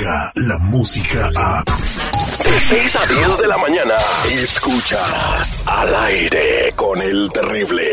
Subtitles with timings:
[0.00, 1.62] La música a.
[1.62, 3.96] De 6 a 10 de la mañana.
[4.32, 7.84] Escuchas al aire con el terrible.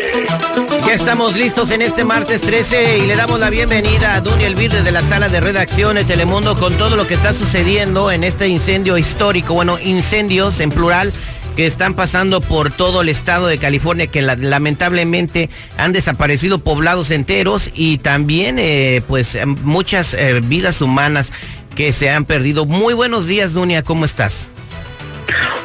[0.86, 4.72] Ya estamos listos en este martes 13 y le damos la bienvenida a Duny Elvir
[4.72, 8.48] de la sala de redacción de Telemundo con todo lo que está sucediendo en este
[8.48, 9.54] incendio histórico.
[9.54, 11.12] Bueno, incendios en plural
[11.58, 17.72] que están pasando por todo el estado de California, que lamentablemente han desaparecido poblados enteros
[17.74, 21.32] y también eh, pues muchas eh, vidas humanas
[21.78, 22.66] que se han perdido.
[22.66, 24.50] Muy buenos días, Dunia, ¿cómo estás?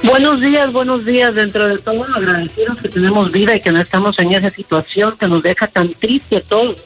[0.02, 1.34] Buenos días, buenos días.
[1.34, 5.26] Dentro de todo, agradecidos que tenemos vida y que no estamos en esa situación que
[5.26, 6.76] nos deja tan triste todo.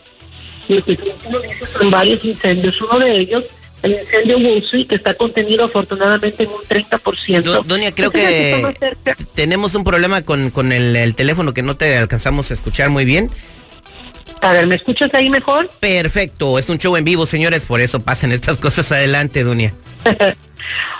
[0.69, 2.81] Y que como dices, son varios incendios.
[2.81, 3.45] Uno de ellos
[3.83, 7.65] el incendio Woolsey, que está contenido afortunadamente en un 30%.
[7.65, 8.75] Doña, creo que
[9.35, 13.31] tenemos un problema con, con el, teléfono que no te alcanzamos a escuchar muy bien.
[14.41, 15.71] A ver, ¿me escuchas ahí mejor?
[15.81, 19.73] Perfecto, es un show en vivo, señores, por eso pasen estas cosas adelante, Dunia.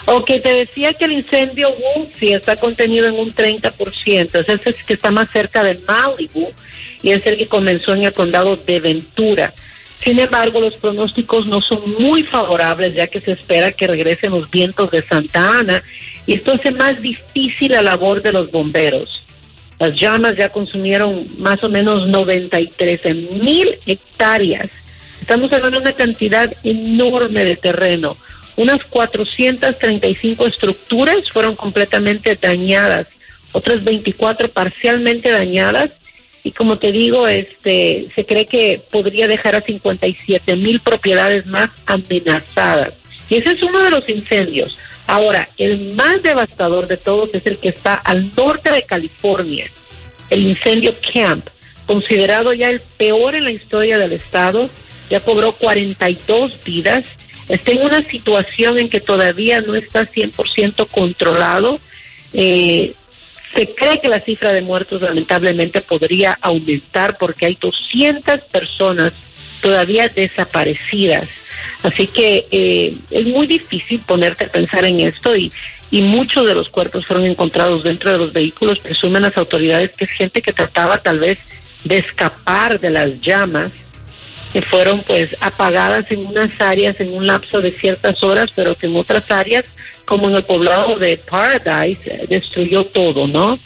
[0.07, 4.95] ok, te decía que el incendio Woolsey está contenido en un 30%, es el que
[4.95, 6.53] está más cerca de Malibu
[7.03, 9.55] y es el que comenzó en el condado de Ventura.
[10.03, 14.51] Sin embargo, los pronósticos no son muy favorables ya que se espera que regresen los
[14.51, 15.83] vientos de Santa Ana
[16.27, 19.16] y esto hace más difícil la labor de los bomberos.
[19.79, 23.01] Las llamas ya consumieron más o menos 93
[23.33, 24.69] mil hectáreas.
[25.21, 28.17] Estamos hablando de una cantidad enorme de terreno.
[28.57, 33.09] Unas 435 estructuras fueron completamente dañadas,
[33.53, 35.91] otras 24 parcialmente dañadas
[36.47, 41.71] y como te digo, este, se cree que podría dejar a 57 mil propiedades más
[41.87, 42.95] amenazadas.
[43.29, 44.79] Y ese es uno de los incendios.
[45.07, 49.71] Ahora, el más devastador de todos es el que está al norte de California,
[50.31, 51.47] el incendio Camp,
[51.87, 54.69] considerado ya el peor en la historia del estado,
[55.09, 57.05] ya cobró 42 vidas,
[57.49, 61.79] está en una situación en que todavía no está 100% controlado.
[62.33, 62.93] Eh,
[63.55, 69.13] se cree que la cifra de muertos lamentablemente podría aumentar porque hay 200 personas
[69.63, 71.29] todavía desaparecidas.
[71.83, 75.53] Así que eh, es muy difícil ponerte a pensar en esto y,
[75.91, 78.79] y muchos de los cuerpos fueron encontrados dentro de los vehículos.
[78.79, 81.39] Presumen las autoridades que es gente que trataba tal vez
[81.85, 83.71] de escapar de las llamas
[84.53, 88.87] que fueron pues apagadas en unas áreas en un lapso de ciertas horas, pero que
[88.87, 89.65] en otras áreas
[90.07, 93.59] como en el poblado de Paradise, eh, destruyó todo, ¿no?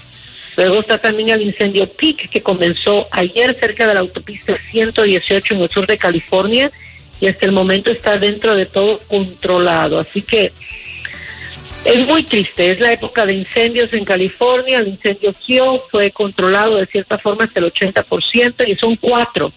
[0.57, 5.61] Luego está también el incendio Peak que comenzó ayer cerca de la autopista 118 en
[5.61, 6.71] el sur de California
[7.21, 9.99] y hasta el momento está dentro de todo controlado.
[9.99, 10.53] Así que
[11.85, 16.77] es muy triste, es la época de incendios en California, el incendio Kyo fue controlado
[16.77, 19.53] de cierta forma hasta el 80% y son cuatro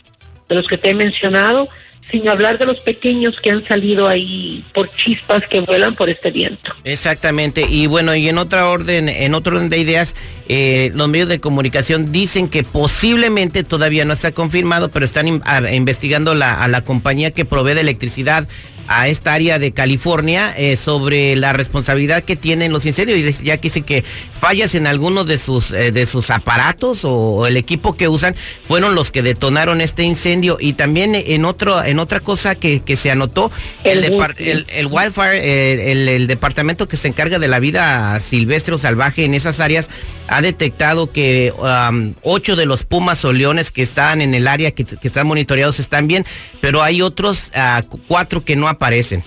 [0.47, 1.67] de los que te he mencionado
[2.09, 6.31] sin hablar de los pequeños que han salido ahí por chispas que vuelan por este
[6.31, 6.73] viento.
[6.83, 10.15] Exactamente, y bueno, y en otra orden, en otro orden de ideas,
[10.47, 16.31] eh, los medios de comunicación dicen que posiblemente todavía no está confirmado, pero están investigando
[16.31, 18.47] a la compañía que provee de electricidad
[18.87, 23.67] a esta área de California eh, sobre la responsabilidad que tienen los incendios, ya que
[23.67, 28.07] dice que fallas en algunos de sus eh, de sus aparatos o, el equipo que
[28.07, 28.35] usan
[28.67, 30.57] fueron los que detonaron este incendio.
[30.59, 33.51] Y también en otro en otra cosa que, que se anotó
[33.83, 34.03] el,
[34.37, 39.25] el, el, wildfire eh, el, departamento que se encarga de la vida silvestre o salvaje
[39.25, 39.89] en esas áreas
[40.27, 44.71] ha detectado que um, ocho de los pumas o leones que están en el área
[44.71, 46.25] que, están monitoreados están bien,
[46.61, 49.23] pero hay otros uh, cuatro que no aparecen.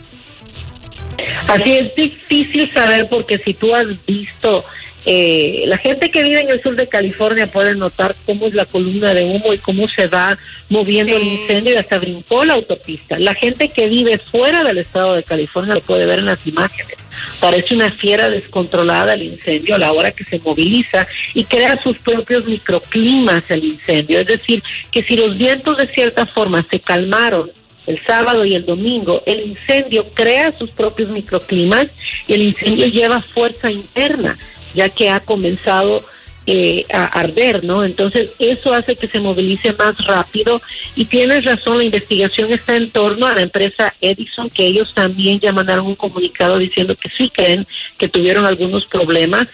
[1.49, 4.65] Así es difícil saber porque si tú has visto,
[5.09, 8.65] eh, la gente que vive en el sur de California puede notar cómo es la
[8.65, 10.37] columna de humo y cómo se va
[10.69, 13.16] moviendo el incendio y hasta brincó la autopista.
[13.19, 16.97] La gente que vive fuera del estado de California lo puede ver en las imágenes.
[17.39, 21.98] Parece una fiera descontrolada el incendio a la hora que se moviliza y crea sus
[21.98, 24.19] propios microclimas el incendio.
[24.19, 24.60] Es decir,
[24.91, 27.53] que si los vientos de cierta forma se calmaron
[27.86, 31.88] el sábado y el domingo, el incendio crea sus propios microclimas
[32.27, 34.38] y el incendio lleva fuerza interna,
[34.74, 36.04] ya que ha comenzado
[36.48, 37.84] eh, a arder, ¿no?
[37.84, 40.62] Entonces eso hace que se movilice más rápido
[40.94, 45.41] y tienes razón, la investigación está en torno a la empresa Edison, que ellos también
[45.41, 47.66] ya mandaron un comunicado diciendo que sí creen
[47.98, 49.48] que tuvieron algunos problemas.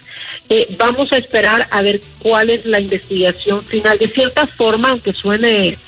[0.50, 3.96] Eh, vamos a esperar a ver cuál es la investigación final.
[3.98, 5.78] De cierta forma, aunque suene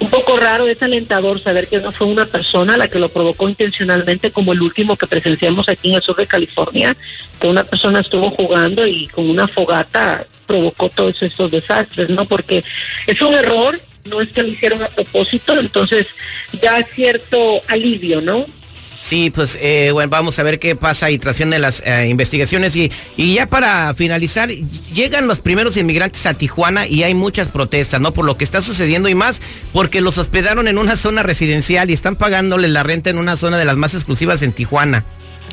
[0.00, 3.48] un poco raro, es alentador saber que no fue una persona la que lo provocó
[3.48, 6.96] intencionalmente, como el último que presenciamos aquí en el sur de California,
[7.40, 12.26] que una persona estuvo jugando y con una fogata provocó todos estos desastres, ¿no?
[12.26, 12.62] Porque
[13.06, 16.06] es un error, no es que lo hicieron a propósito, entonces
[16.62, 18.46] da cierto alivio, ¿no?
[19.00, 22.74] Sí, pues eh, bueno, vamos a ver qué pasa y trascienden las eh, investigaciones.
[22.74, 28.00] Y, y ya para finalizar, llegan los primeros inmigrantes a Tijuana y hay muchas protestas,
[28.00, 28.12] ¿no?
[28.12, 29.40] Por lo que está sucediendo y más
[29.72, 33.58] porque los hospedaron en una zona residencial y están pagándoles la renta en una zona
[33.58, 35.04] de las más exclusivas en Tijuana.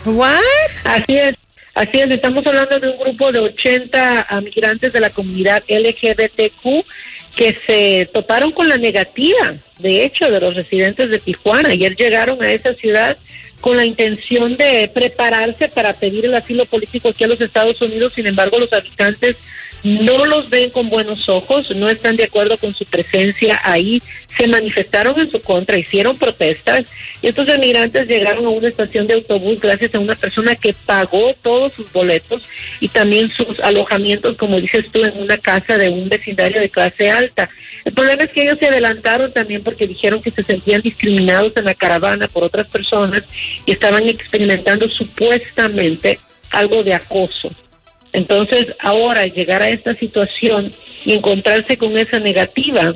[0.06, 0.40] ¿What?
[0.84, 1.36] Así es.
[1.76, 6.86] Así es, estamos hablando de un grupo de 80 migrantes de la comunidad LGBTQ
[7.36, 11.70] que se toparon con la negativa, de hecho, de los residentes de Tijuana.
[11.70, 13.18] Ayer llegaron a esa ciudad
[13.62, 18.14] con la intención de prepararse para pedir el asilo político aquí a los Estados Unidos.
[18.14, 19.38] Sin embargo, los habitantes
[19.86, 24.02] no los ven con buenos ojos, no están de acuerdo con su presencia ahí,
[24.36, 26.86] se manifestaron en su contra, hicieron protestas
[27.22, 31.36] y estos emigrantes llegaron a una estación de autobús gracias a una persona que pagó
[31.40, 32.50] todos sus boletos
[32.80, 37.12] y también sus alojamientos, como dices tú, en una casa de un vecindario de clase
[37.12, 37.48] alta.
[37.86, 41.66] El problema es que ellos se adelantaron también porque dijeron que se sentían discriminados en
[41.66, 43.22] la caravana por otras personas
[43.68, 46.18] y estaban experimentando supuestamente
[46.50, 47.52] algo de acoso.
[48.16, 50.72] Entonces, ahora llegar a esta situación
[51.04, 52.96] y encontrarse con esa negativa,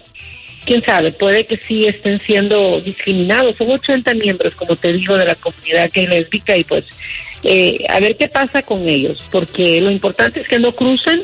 [0.65, 3.57] quién sabe, puede que sí estén siendo discriminados.
[3.57, 6.85] Son 80 miembros, como te digo, de la comunidad que lésbica y pues
[7.43, 11.21] eh, a ver qué pasa con ellos, porque lo importante es que no crucen,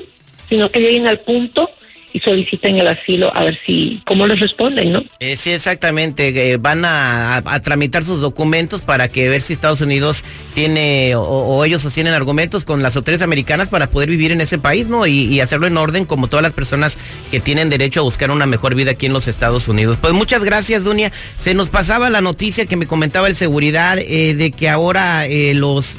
[0.49, 1.69] sino que lleguen al punto
[2.15, 5.03] y soliciten el asilo a ver si cómo les responden, ¿no?
[5.19, 6.51] Eh, sí, exactamente.
[6.53, 10.23] Eh, van a, tramitar sus documentos para que ver si Estados Unidos
[10.53, 14.87] tiene o, ellos sostienen argumentos con las autoridades americanas para poder vivir en ese país,
[14.87, 15.05] ¿no?
[15.05, 16.97] Y, hacerlo en orden como todas las personas
[17.31, 19.97] que tienen derecho a buscar una mejor vida aquí en los Estados Unidos.
[19.99, 21.11] Pues muchas gracias, Dunia.
[21.37, 25.97] Se nos pasaba la noticia que me comentaba el seguridad eh, de que ahora los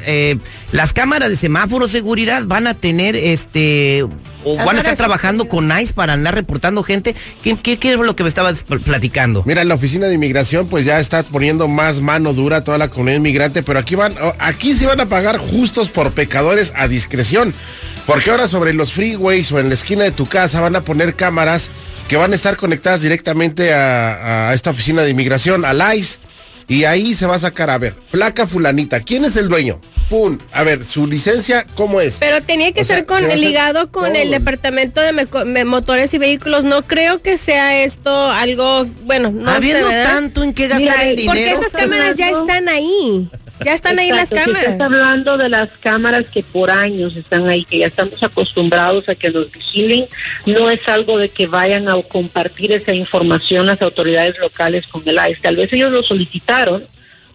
[0.72, 4.06] las cámaras de semáforo seguridad van a tener este
[4.46, 7.16] o van a estar trabajando con ICE para andar reportando gente.
[7.42, 9.42] ¿Qué, qué, es lo que me estabas platicando?
[9.44, 12.88] Mira, la oficina de inmigración pues ya está poniendo más mano dura a toda la
[12.88, 17.52] comunidad inmigrante, pero aquí van, aquí sí van a pagar justos por pecadores a discreción.
[18.06, 21.16] Porque ahora sobre los freeways o en la esquina de tu casa van a poner
[21.16, 21.68] cámaras
[22.08, 26.20] que van a estar conectadas directamente a, a esta oficina de inmigración, al ICE.
[26.68, 29.80] Y ahí se va a sacar, a ver, placa fulanita, ¿quién es el dueño?
[30.08, 30.38] Pum.
[30.52, 32.18] A ver, su licencia, ¿cómo es?
[32.18, 36.64] Pero tenía que ser con, ligado con el departamento de motores y vehículos.
[36.64, 41.32] No creo que sea esto algo, bueno, no Habiendo tanto en qué gastar el dinero.
[41.32, 43.28] Porque esas cámaras ya están ahí.
[43.64, 44.64] Ya están ahí las cámaras.
[44.66, 49.08] Si estás hablando de las cámaras que por años están ahí, que ya estamos acostumbrados
[49.08, 50.06] a que los vigilen,
[50.44, 55.16] no es algo de que vayan a compartir esa información las autoridades locales con el
[55.16, 55.40] ICE.
[55.40, 56.84] Tal vez ellos lo solicitaron,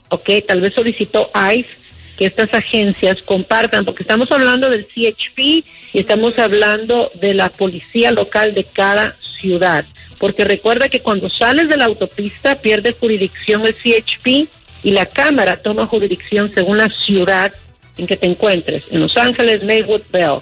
[0.10, 1.81] ok, tal vez solicitó ICE
[2.18, 8.12] que estas agencias compartan, porque estamos hablando del CHP y estamos hablando de la policía
[8.12, 9.86] local de cada ciudad.
[10.20, 14.48] Porque recuerda que cuando sales de la autopista pierde jurisdicción el CHP
[14.84, 17.54] y la Cámara toma jurisdicción según la ciudad
[17.98, 20.40] en que te encuentres, en Los Ángeles, Maywood, Bell.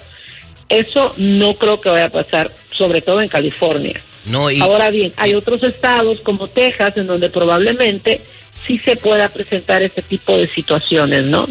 [0.68, 4.00] Eso no creo que vaya a pasar, sobre todo en California.
[4.26, 8.20] No, Ahora bien, hay otros estados como Texas en donde probablemente
[8.66, 11.48] sí se pueda presentar este tipo de situaciones, ¿no?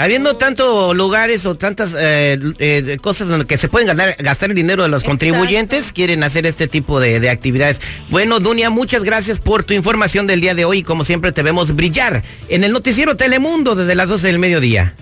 [0.00, 4.56] Habiendo tantos lugares o tantas eh, eh, cosas en que se pueden gastar, gastar el
[4.56, 7.82] dinero de los contribuyentes, quieren hacer este tipo de, actividades.
[8.08, 10.82] Bueno, Dunia, muchas gracias por tu información del día de hoy.
[10.82, 14.94] Como siempre, te vemos brillar en el noticiero Telemundo desde las 12 del mediodía.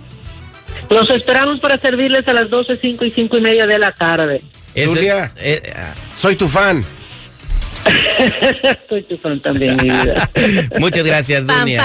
[0.91, 4.43] Los esperamos para servirles a las 12, 5 y 5 y media de la tarde.
[4.75, 5.63] Dunia, eh,
[6.17, 6.85] soy tu fan.
[8.89, 10.29] soy tu fan también, mi vida.
[10.81, 11.85] Muchas gracias, Dunia.